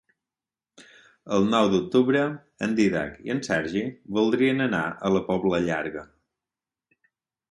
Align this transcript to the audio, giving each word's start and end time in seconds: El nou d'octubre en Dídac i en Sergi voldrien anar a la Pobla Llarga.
El 1.35 1.43
nou 1.49 1.67
d'octubre 1.73 2.23
en 2.67 2.73
Dídac 2.79 3.19
i 3.27 3.33
en 3.35 3.43
Sergi 3.49 3.83
voldrien 4.19 4.65
anar 4.67 4.81
a 5.09 5.11
la 5.17 5.21
Pobla 5.29 5.63
Llarga. 5.67 6.07